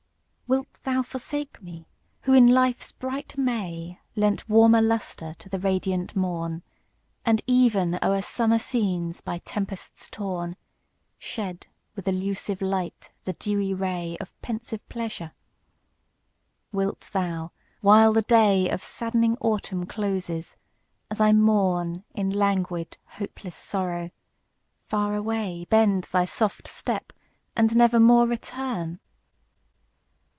[0.51, 1.87] WILT thou forsake me
[2.23, 6.61] who in life's bright May Lent warmer lustre to the radiant morn;
[7.25, 10.57] And even o'er summer scenes by tempests torn,
[11.17, 15.31] Shed with illusive light the dewy ray Of pensive pleasure?
[16.73, 20.57] Wilt thou, while the day Of saddening autumn closes,
[21.09, 24.11] as I mourn In languid, hopeless sorrow,
[24.85, 27.13] far away Bend thy soft step,
[27.55, 28.99] and never more return?